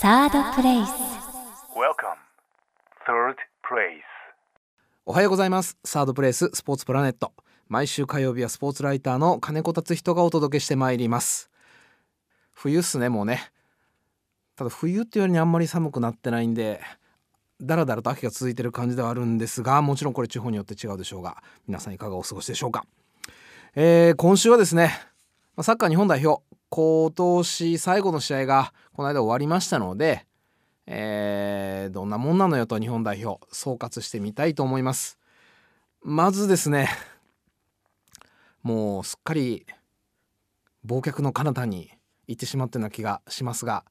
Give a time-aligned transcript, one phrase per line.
[0.00, 0.88] サードプレイス
[1.76, 2.16] Welcome,
[3.06, 4.00] third place.
[5.04, 5.76] おはようございます。
[5.84, 7.34] サードプレイススポーツプラネット。
[7.68, 11.50] 毎週火曜日はスポーツライターの金子達人がお届けしてまいります。
[12.54, 13.52] 冬っすねもうね。
[14.56, 16.80] ただ冬っていうよりにあんまり寒くなってないんで
[17.60, 22.86] だらだらと秋が続いてる感じではあるんですがもちろんこれ地方によって違うでしょうが皆さんいかがお過ごしでしょうか、
[23.74, 24.92] えー今週はですね
[25.56, 30.24] まあサッカー日本代表今年最後の試合がこの間終わりましたので
[30.86, 35.18] えーどんなもんなのよと日本代表総括してみたいと思います。
[36.02, 36.88] まずですね
[38.62, 39.66] もうすっかり
[40.86, 41.90] 忘却の彼方に
[42.28, 43.84] 行ってしまったような気がしますが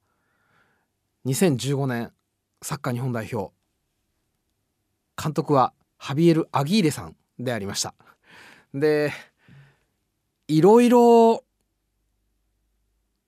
[1.25, 2.13] 2015年
[2.61, 3.53] サッカー日本代表
[5.21, 7.93] 監督はハビエル・アギーレさんでありました。
[8.73, 9.11] で
[10.47, 11.43] いろいろ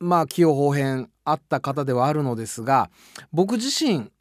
[0.02, 2.90] まあ起用法変あった方ではあるのですが
[3.32, 4.12] 僕自身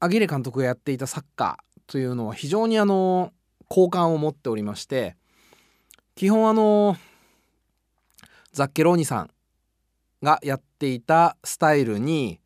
[0.00, 3.32] アギレ監督がやっていたサッカーというのは非常にあの
[3.68, 5.16] 好感を持っておりまして
[6.16, 6.96] 基本あの
[8.52, 9.30] ザッケローニさん
[10.22, 12.40] がやっていたスタイルに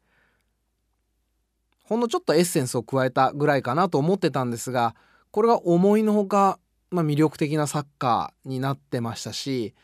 [1.84, 4.94] ほんのちょっとエッセンスを加えたぐらいかなと思ってたんですが
[5.30, 6.58] これが思いのほか、
[6.90, 9.74] まあ、魅力的なサッカーになってましたし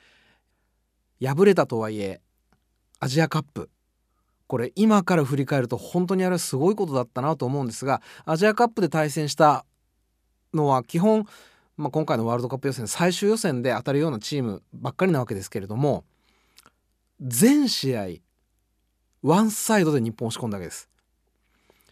[1.25, 2.21] 敗れたとはいえ
[3.01, 3.71] アジアカップ
[4.47, 9.65] これ今から振り返ると本当にあれはすごいことだったなと思うんですがアジアカップで対戦した
[10.55, 11.27] のは基本、
[11.77, 16.05] まあ、今回のワールドカップ予選最終予選で当たるようなチームばっかりなわけですけれども
[17.21, 18.07] 全試合
[19.23, 20.89] ワンサイドで日本を押し込んだわけです。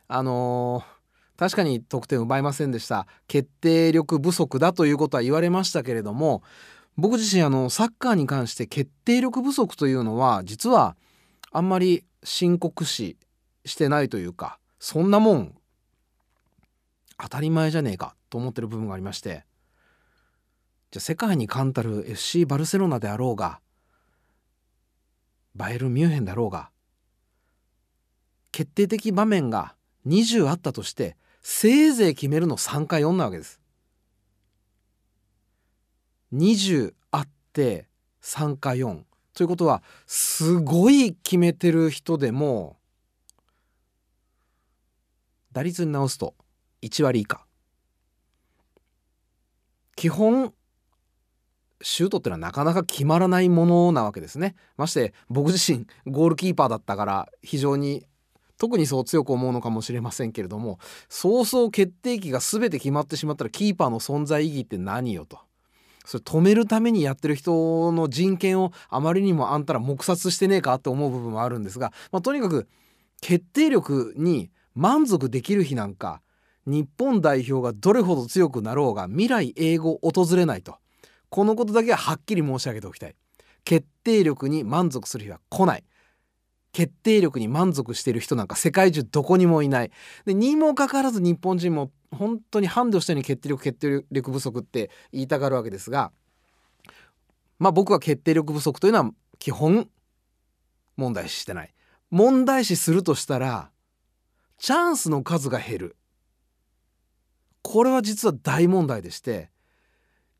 [0.09, 0.97] あのー
[1.37, 6.43] 確かに得点奪いませんでした決定力不足だということは言われましたけれども
[6.97, 10.97] 僕自身あのサッカーに関して決定力不足というのは実は
[11.52, 13.16] あんまり深刻視
[13.64, 15.55] してないというかそんなもん
[17.19, 19.44] 当たり前じゃねえかと思ってる部分がありまして
[20.90, 23.61] じゃあ世界に冠たる FC バルセロナであろうが
[25.55, 26.70] バイエルミュンヘンだろうが
[28.52, 29.74] 決定的場面が
[30.06, 33.61] 20あったとしてせいぜい決めるの3か4なわけです。
[36.36, 37.89] 20あって
[38.23, 39.02] 3か4
[39.35, 42.77] ということはすごい決めてる人でも
[45.52, 46.35] 打率に直すと
[46.83, 47.47] 1割以下。
[49.97, 50.52] 基本
[51.83, 54.55] シュートってのはなかなか決まらないものなわけですね。
[54.77, 58.07] まして僕自身ゴールキーパーだったから非常に
[58.58, 65.45] 特にそう強く思うのかもしれませんけれどもそうそう決定機が全て決まってしまったらキーパーの存在意義って何よと。
[66.06, 72.68] それ止めるためにやってる人の人権をあまりにもあんたら黙殺してねえかって思う部分もあるんですが、まあ、とにかく
[73.20, 76.22] 決定力に満足できる日なんか
[76.64, 80.78] 日本代表がどれほど強くなろうが未来英語訪れないと
[81.28, 83.17] このことだけははっきり申し上げておきたい。
[83.64, 85.84] 決定力に満足する日は来ない。
[86.73, 89.90] 決定力に満足している人なんか世界中どこにもいない。
[90.24, 96.12] でにもかかわらず日本人も本当にハンデをしたように決定力決定力不足って言いたがるわけですが
[97.58, 99.89] まあ僕は決定力不足というのは基本
[100.96, 101.74] 問題視してない。
[102.11, 103.70] 問題視するとしたら
[104.58, 105.96] チャンスの数が減る。
[107.62, 109.50] これは実は大問題でして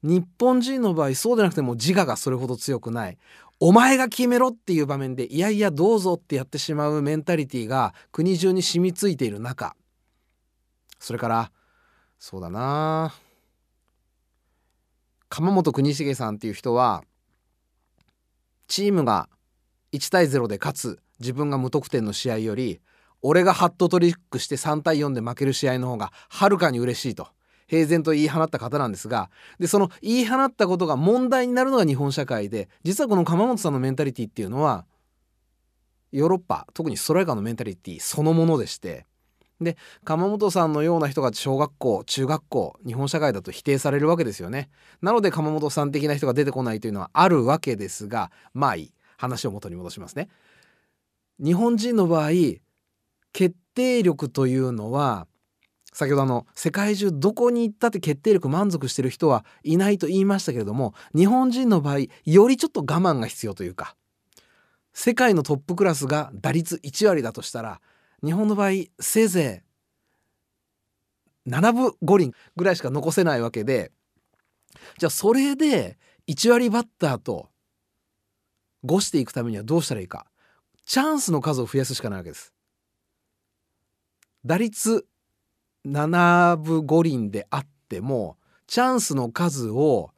[0.03, 3.19] 日本人の場合そうでなくても自我がそれほど強くない。
[3.59, 9.75] お前が決めろっていう場面でいやいやどうぞってやってしまうメンタリティーが国中に染みついている中
[10.98, 11.50] それから
[12.19, 13.15] そうだな。
[15.28, 17.04] 鎌本国重さんっていう人は
[18.69, 19.28] チームが
[19.93, 22.81] 1対0で勝つ自分が無得点の試合より
[23.22, 27.28] 俺がハットトリックして3対4で負ける試合の方がはるかに嬉しいと
[27.66, 34.84] 平然と言い放った方なんですがでその言い放ったことが問題になるのが日本社会で実はこの鎌本さんのメンタリティっていうのは
[36.12, 39.07] ヨーロッパ特にストライカーのメンタリティそのものでして
[39.61, 44.69] で鎌本さんのような人が小学校中学校日本社会だと否定されるわけですよね。
[45.01, 50.29] なので鎌本さん的な人が出てこないというのはあるわけですがまあいい話を元に戻しますね。
[51.39, 52.31] 日本人の場合
[53.33, 55.27] 決定力というのは
[55.93, 63.97] 先ほどあの世界中どこに行ったって決定力満足してる人はいないと言いましたけれども日本人の場合よりちょっと我慢が必要というか
[64.93, 67.81] 世界のトップクラスが打率1割だとしたら
[68.24, 68.71] 日本の場合
[69.01, 69.63] せいぜ
[71.47, 73.92] い7分5厘ぐらいしか残せないわけで
[74.98, 75.98] じゃあそれで
[76.28, 77.48] 1割バッターと
[78.84, 80.27] 5していくためにはどうしたらいいか
[80.84, 82.53] チャンスの数を増やすしかないわけです。
[84.45, 85.04] 打率
[85.84, 88.36] 7分5厘であっても
[88.69, 90.10] チャンスの数を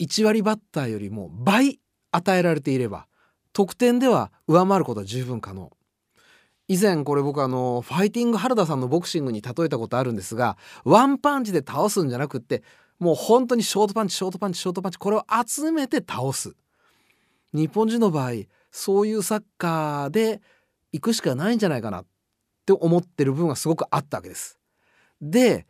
[0.00, 1.80] 1割バッターよりも倍
[2.12, 3.08] 与えられていれば
[3.52, 5.72] 得点では上回ることは十分可能
[6.66, 12.62] 以前これ僕あのファイティング原田さんのボクシングに例えたことあるんですがワンパンチで倒すんじゃなくって
[12.98, 16.54] もう本当にショートパンチショートパンチショートパンチこれを集めて倒す
[17.52, 18.32] 日本人の場合
[18.70, 20.40] そういうサッカーで
[20.92, 22.06] 行くしかないんじゃないかなっ
[22.66, 24.58] て思ってる部分がすごくあったわけです。
[25.20, 25.66] で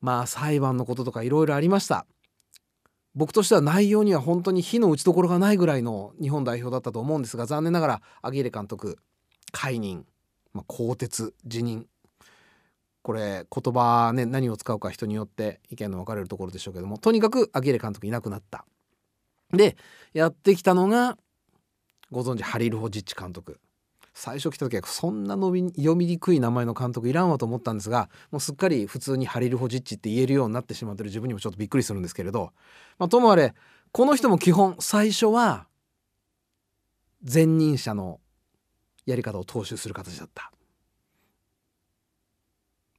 [0.00, 2.06] まあ裁判のこととかいろいろありました。
[3.14, 8.98] 僕としては内容には本当に火の打ちどころがないぐらいの日本代表だったと思うんですが残念ながらアギーレ監督
[9.54, 10.04] 解任、
[10.52, 11.86] まあ、更迭辞任。
[13.02, 18.64] これ言葉ね何を使うか人によって意見の分かれるところでしょうけどもとにかくアギレ監督いなくなった。
[19.52, 19.76] で
[20.12, 21.16] やってきたのが
[22.10, 23.60] ご存知ハリル・ホジッチ監督。
[24.16, 32.52] 最初来た時はそんな伸び読みにくい名前の監督いらんわと思ったんですがもうすっかり普通にハリル・ホジッチって言えるようになってしまってる自分にもちょっとびっくりするんですけれど、
[32.98, 33.54] まあ、ともあれ
[33.90, 35.66] この人も基本最初は
[37.30, 38.20] 前任者の
[39.06, 40.52] やり方を踏襲する形だった。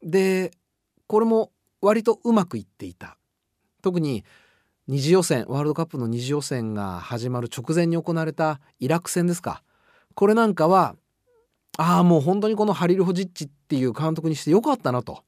[0.04, 0.52] で
[1.08, 3.18] これも割とうまくいっていた。
[3.82, 4.24] 特に
[4.88, 9.64] 二次予選ワールドカップの二次予選が始まる直前に行われたイラク戦ですか
[10.14, 10.96] これなんかは
[11.78, 15.24] ああもう本当にこのハリル・ホジッチっていう監督にしてよかったなと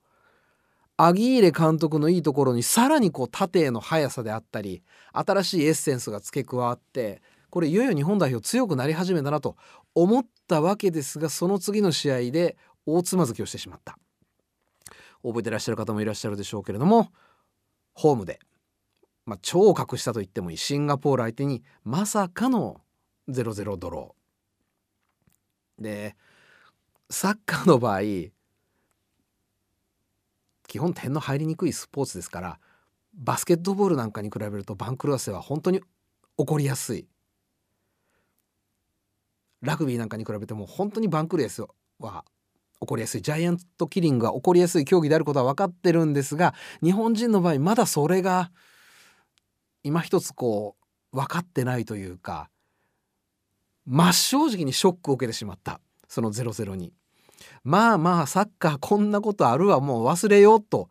[0.96, 9.56] アギーレ監督のいいところにさらにこう縦への速さであったり新しいエッセンスが付け加わってこれいよいよ日本代表強くなり始めたなと
[9.96, 13.98] 思ったわけですがその次の試合で大つまずきをしてしまった
[15.24, 17.12] 覚えてらっしゃる方もいらっしゃるでしょうけれども
[17.94, 18.40] ホームで
[19.28, 22.80] まあ、超格下と言ってもいいシンガポール相手にまさかの
[23.30, 25.84] 0-0ドロー。
[25.84, 26.16] で
[27.10, 28.02] サッカーの場合
[30.66, 32.60] 基本点の入りにくいスポーツですから
[33.14, 35.82] バスケットボールなんかに比べると番狂わせは本当に
[36.38, 37.08] 起こりやすい。
[39.68, 41.62] ラグビーなんかに比べても本当に番狂わせ
[42.00, 42.24] は
[42.80, 48.50] 起こりやすいジャイアントキリングが起こりやすい競技であることは分かってるんですが日本人の場合まだそれが
[49.84, 50.78] 今一つこ
[51.12, 52.50] う分かってないというか
[53.86, 56.94] 真っ正直にショックを受けてしまったその0-0に。
[57.64, 60.90] まあまあサッカーこんなことあるわもう忘れようと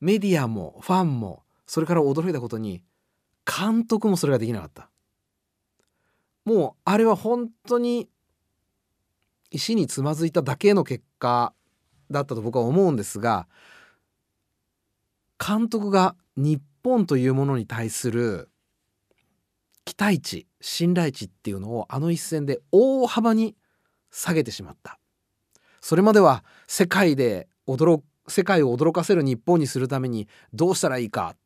[0.00, 2.82] メディアもファンもそれから驚いたことに
[3.44, 4.90] 監督もそれができなかった。
[6.46, 8.08] もうあれは本当に
[9.50, 11.52] 石につまずいただけの結果
[12.10, 13.46] だったと僕は思うんですが
[15.44, 18.48] 監督が日本というものに対する
[19.84, 23.56] 期待値信頼値っていうのをあの一戦で大幅に
[24.10, 24.98] 下げてしまった。
[25.80, 31.38] それまでは世界で驚世界を驚かせる日本にするためにどうしたらいいかっ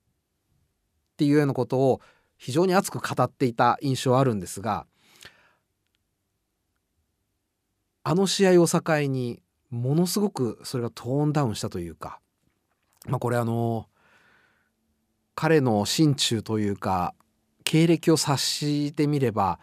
[1.18, 2.00] ていうようなことを
[2.40, 4.86] 非常に熱く語っていた印象あるんですが
[8.02, 12.18] あの試合を境にものすごくそれがトーンダウンしたというか
[13.06, 13.88] まあこれあの
[15.34, 17.14] 彼の心中というか
[17.62, 19.60] 経歴を察してみれば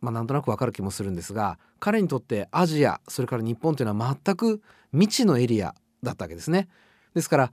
[0.00, 6.68] まあなんとなくわかる気もするんですが彼にとってアジアそれから日本というのは全く未知のエリアだったわけですね。
[7.14, 7.52] ですから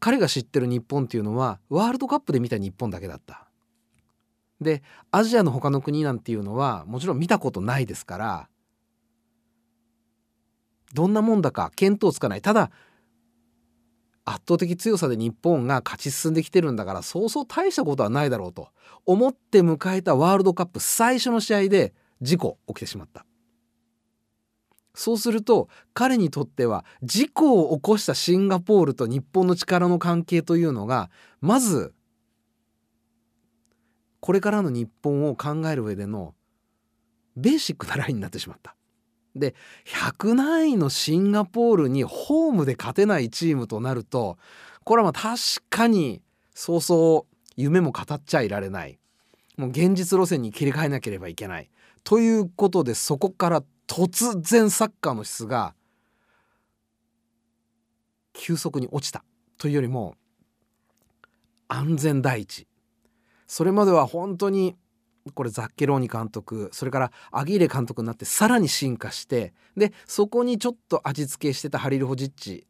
[0.00, 3.46] 彼が知ってる日本っていうのはワールドカップで見た日本だけだった。
[4.60, 8.48] でアジアの他の国なんていうのはもちろん見たことないですから
[10.94, 12.70] どんなもんだか見当つかないただ
[14.24, 18.70] 圧倒的強さで日本が勝ち進んできてるんだからそうそう大したことはないだろうと
[19.04, 23.24] 思って迎えたワールドカップ最初の試合で事故起きてしまった
[24.96, 31.10] そうすると彼にとっては事故を起こしたシンガポールと日本の力の関係というのが
[31.42, 31.94] まず
[34.20, 36.34] これからの日本を考える上での
[37.36, 38.74] ベーシックなラインになってしまった。
[39.36, 44.38] で100何位のシンガポールにホームで勝てないチームとなると
[44.84, 45.38] これはまあ確
[45.68, 46.22] かに
[46.54, 48.98] そうそう夢も語っちゃいられない。
[49.58, 51.70] もう現実路線に切り替えなければいけない。
[52.02, 55.74] ということでそこから突然サッカーの質が
[58.32, 59.24] 急速に落ちた
[59.58, 60.14] というよりも
[61.68, 62.66] 安全第一。
[63.46, 64.76] それまでは本当に
[65.34, 72.66] これザッケローニ監督それからアギーレ監督になってさらに進化してでそこにちょっと味付けしてたハリル・ホジッチ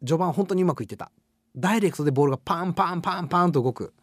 [0.00, 1.10] 序盤本当にうまくいってた。
[1.56, 3.94] ダイレクトでボールがパンパンパンパンと動く。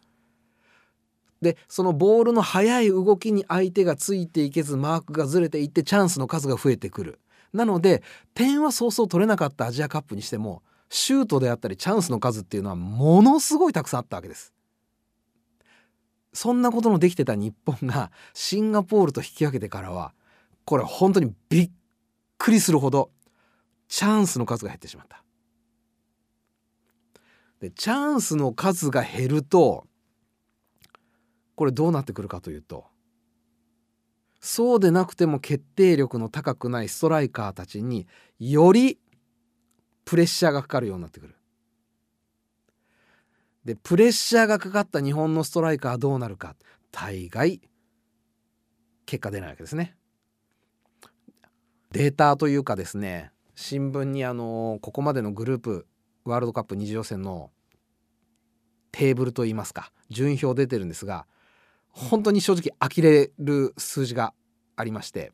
[1.44, 7.20] でそのボールの速い動きに相手がついていけずマークがずれていってチャンスの数が増えてくる。
[7.52, 8.02] なので
[8.34, 14.52] 点はそうそう取れなかったアジアカップにしてもシュートであったりチャンスの数っていうのはものすごいたくさんあったわけです。
[16.32, 20.12] そんなことのできてた日本がシンガポールと引き分けてからは
[20.64, 21.70] これ本当にびっ
[22.38, 23.10] くりするほど
[23.86, 25.22] チャンスの数が減ってしまった。
[27.60, 29.86] でチャンスの数が減ると
[31.54, 32.86] これどうなってくるかというと
[34.40, 38.06] そうでなくても決定力の高くないストライカーたちに
[38.38, 38.98] より
[40.04, 41.34] プレッシャーがかかるようになってくる。
[43.64, 46.54] でプレッシャーがかかった日本のストライカーはどうなるか
[46.92, 47.62] 大概
[49.06, 49.96] 結果出ないわけですね。
[51.92, 55.86] データというかですね新聞にあのここまでのグループ
[56.24, 57.50] ワールドカップ二次予選の
[58.92, 61.26] テーブルといいますか順位表出てるんですが
[61.94, 64.34] 本当に正直呆れる数字が
[64.76, 65.32] ありまして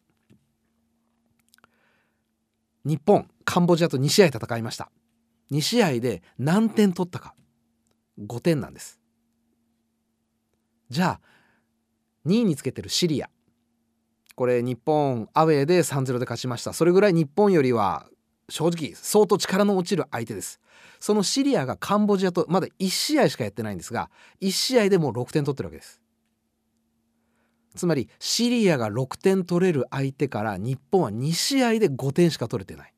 [2.85, 4.91] 日本カンボジアと2試合戦いました。
[5.51, 7.35] 2試合で何点取ったか
[8.21, 9.01] 5点なんです。
[10.89, 11.21] じゃあ
[12.27, 13.29] 2位につけてるシリア。
[14.35, 16.73] これ日本アウェーで3-0で勝ちました。
[16.73, 18.07] それぐらい日本よりは
[18.49, 20.61] 正直相当力の落ちる相手です。
[20.99, 26.01] そのシリアがカンボジアとまだ1試合しかやってないんですが1試合でもう6点取ってるわけです。
[27.75, 32.93] つまりシリアが6点取れる相手から日本は2試合で5点しか取れてない。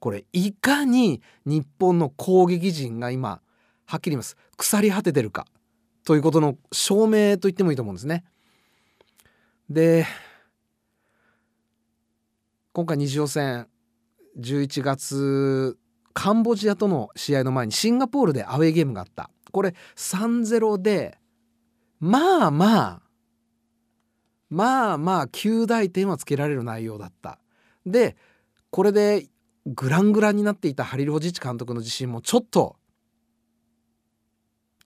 [0.00, 3.40] これいかに日本の攻撃陣が今
[3.86, 4.36] はっきり言います。
[4.56, 5.46] 腐り果ててるか。
[6.04, 8.24] ということの証明と言ってもいいと思うんですね。
[9.68, 10.06] で
[12.72, 13.66] 今回二次予選
[14.38, 15.76] 11月
[16.14, 19.30] カンボジアとの試合の前にシンガポールでアウェーゲームがあった。
[19.52, 21.18] これ3-0で
[22.00, 23.02] まあまあ
[24.50, 27.38] まあまあ9大点はつけられる内容だった。
[27.86, 28.16] で
[28.70, 29.28] これで
[29.66, 32.76] グラングランになっていたハリル・ホジッチ監督の自信もちょっと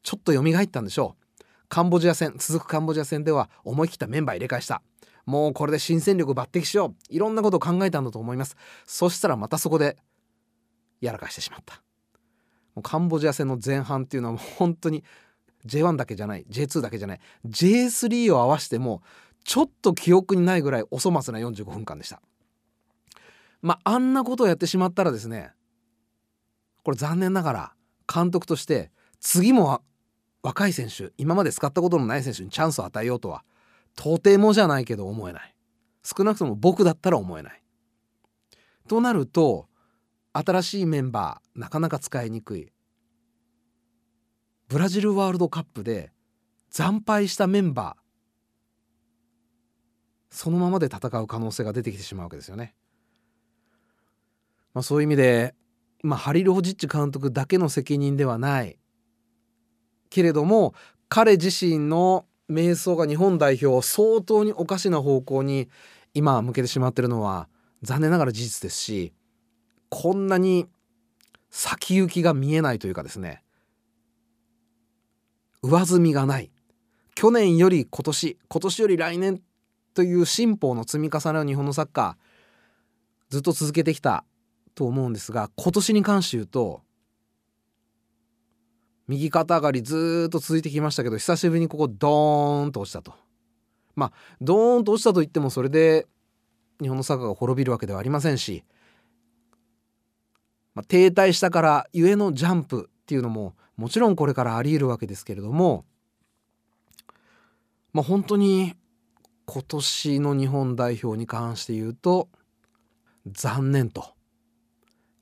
[0.03, 1.45] ちょっと蘇ったんでしょう。
[1.69, 4.83] カンボジア戦続くカンボジア戦では思い切ったメンバー入れ替えした。
[5.25, 7.15] もうこれで新戦力抜擢しよう。
[7.15, 8.57] いろんなことを考えたんだと思います。
[8.85, 9.97] そしたらまたそこで
[11.01, 11.83] やらかしてしまった。
[12.75, 15.05] もうカンボジア戦の前半っていうのはもう本当に
[15.67, 19.03] J1 だけじゃない J2 だけじゃない J3 を合わせても
[19.45, 22.21] ちょっと記憶にないぐらいお粗末な45分間でした。
[23.61, 25.53] まああんなことをやってしまったらですね
[26.83, 27.73] これ残念ながら
[28.13, 29.83] 監督として次も
[30.43, 33.45] 若い選手今まで使ったことのない選手にチャンスを与えようとは
[33.97, 35.55] 到底もじゃないけど思えない。
[36.05, 37.63] 少なくとも僕だったら思えない。
[38.89, 39.69] となると
[40.33, 42.73] 新しいメンバーなかなか使いにくい
[44.69, 46.11] ブラジルワールドカップで
[46.71, 48.02] 惨敗したメンバー
[50.33, 52.75] そのままで戦う可能性が出てきてしまうわけですよね。
[54.73, 55.55] まあ、そういう意味で、
[56.03, 58.79] まあ、ハリル・ホジッチ監督だけの責任ではない。
[60.09, 60.75] けれども
[61.11, 65.69] 彼自身の瞑想が日本代表を相当におかしな方向に
[66.15, 67.49] 今向けてしまってるのは
[67.83, 69.13] 残念ながら事実ですし
[69.91, 70.67] こんなに
[71.51, 73.43] 先行きが見えないというかですね。
[75.63, 76.51] 上積みがない。
[77.15, 79.43] 去年より今年今年より来年
[79.95, 82.23] という進歩の積み重ねを日本のサッカー
[83.31, 84.25] ずっと続けてきた
[84.75, 86.83] と思うんですが今年に関して言うと
[89.09, 93.15] 右肩上がりずっと続いてきましたけど久しぶりにここドーンと落ちたと。
[93.95, 96.07] まあドーンと落ちたといってもそれで
[96.81, 98.65] 日本のサッカーが滅びるわけではありませんし、
[100.75, 105.85] まあ、停滞したからゆえのジャンプっていうのももちろんこれからあり得るわけですけれども
[107.93, 108.75] まあ本当に
[109.53, 112.31] 今年の日本代表に関して言うと
[113.27, 114.15] 残念と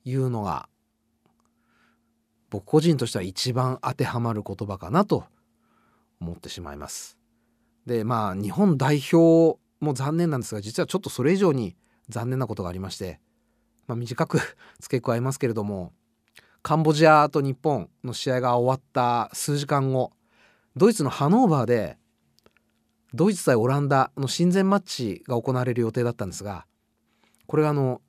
[0.05, 0.69] いうのが
[2.49, 5.25] 僕個人としては一番当てはまる言葉かなと
[6.21, 7.17] 思ってしまいます。
[7.85, 11.75] でまあ日本代表も残念なんですが実はちょっとそれ以上に
[12.07, 13.19] 残念なことがありまして、
[13.85, 14.39] まあ、短く
[14.79, 15.91] 付け加えますけれども
[16.61, 20.13] カンボジアと日本の試合が終わった数時間後
[20.77, 21.97] ドイツのハノーバーで
[23.13, 26.65] ドイツ対オランダの親善マッチが行われる予定だったんですが
[27.47, 28.01] これがあの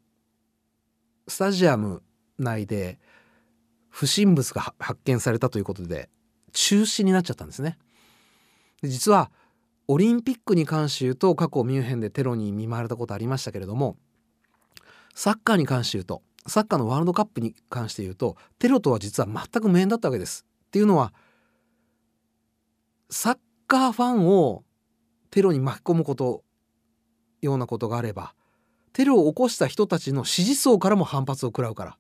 [1.29, 2.03] スタジアム
[2.39, 2.99] 内で
[3.89, 6.09] 不審物が発見されたということで
[6.53, 7.79] 中止になっちゃったんですね。
[8.83, 9.31] で実は
[9.89, 13.97] オリンピックに関して言うと過去ミュンヘンでテロに見舞われたことありましたけれども
[15.15, 20.47] サッカーに関して言うとサッカーのワールドカップに関して言うとテロとは実は全く無縁だったわけです。
[20.67, 21.13] っていうのは
[23.11, 24.65] サッカーファンを
[25.33, 26.45] テロに巻き込むこと
[27.41, 28.35] ようなことがあれば
[28.93, 31.99] テロを起こした人たちの支持層からも反発を食らうから。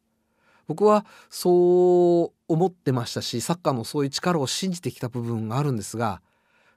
[0.68, 6.22] 僕はそう思ってましたしサッカーのそういう力を信じてきた部分があるんですが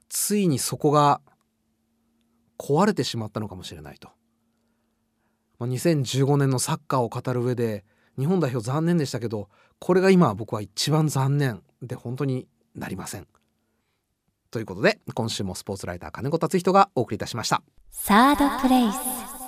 [0.08, 1.20] ついにそこが
[2.58, 4.08] 壊れてしまったのかもしれないと、
[5.58, 7.84] まあ、2015年のサッカーを語る上で
[8.18, 9.48] 日本代表残念でしたけど
[9.78, 13.26] これが今僕は一番残念で本当になりません。
[14.56, 17.62] ということで今週もスポーツライター金子達人がお送りいたしました。
[17.90, 19.45] サードプレイス